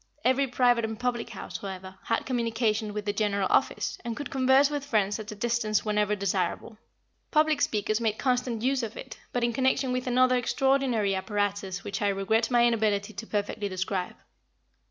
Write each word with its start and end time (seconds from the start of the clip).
Every 0.25 0.47
private 0.47 0.83
and 0.83 0.99
public 0.99 1.29
house, 1.29 1.57
however, 1.59 1.93
had 2.05 2.25
communication 2.25 2.91
with 2.91 3.05
the 3.05 3.13
general 3.13 3.45
office, 3.51 3.99
and 4.03 4.17
could 4.17 4.31
converse 4.31 4.67
with 4.71 4.83
friends 4.83 5.19
at 5.19 5.31
a 5.31 5.35
distance 5.35 5.85
whenever 5.85 6.15
desirable. 6.15 6.79
Public 7.29 7.61
speakers 7.61 8.01
made 8.01 8.17
constant 8.17 8.63
use 8.63 8.81
of 8.81 8.97
it, 8.97 9.19
but 9.31 9.43
in 9.43 9.53
connection 9.53 9.91
with 9.91 10.07
another 10.07 10.37
extraordinary 10.37 11.13
apparatus 11.13 11.83
which 11.83 12.01
I 12.01 12.07
regret 12.07 12.49
my 12.49 12.65
inability 12.65 13.13
to 13.13 13.27
perfectly 13.27 13.69
describe. 13.69 14.15